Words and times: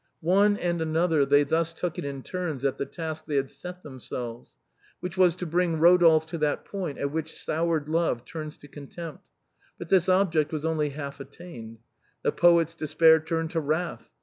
One 0.23 0.57
and 0.57 0.81
another 0.81 1.27
they 1.27 1.43
thus 1.43 1.73
took 1.73 1.99
it 1.99 2.05
in 2.05 2.23
turns 2.23 2.65
at 2.65 2.79
the 2.79 2.87
task 2.87 3.25
they 3.27 3.35
had 3.35 3.51
set 3.51 3.83
themselves, 3.83 4.55
which 4.99 5.15
was 5.15 5.35
to 5.35 5.45
bring 5.45 5.77
Rodolphe 5.79 6.25
to 6.29 6.39
that 6.39 6.65
point 6.65 6.97
at 6.97 7.11
which 7.11 7.31
soured 7.35 7.87
love 7.87 8.25
turns 8.25 8.57
to 8.57 8.67
contempt; 8.67 9.29
but 9.77 9.89
this 9.89 10.09
object 10.09 10.51
was 10.51 10.65
only 10.65 10.89
half 10.89 11.19
attained. 11.19 11.81
The 12.23 12.31
poet's 12.31 12.73
despair 12.73 13.19
turned 13.19 13.51
to 13.51 13.59
wrath. 13.59 14.09